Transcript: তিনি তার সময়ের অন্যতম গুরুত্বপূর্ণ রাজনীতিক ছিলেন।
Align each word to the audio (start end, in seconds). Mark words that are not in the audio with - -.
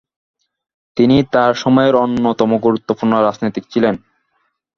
তিনি 0.97 1.17
তার 1.33 1.51
সময়ের 1.53 1.95
অন্যতম 1.95 2.49
গুরুত্বপূর্ণ 2.57 3.13
রাজনীতিক 3.17 3.63
ছিলেন। 3.71 3.95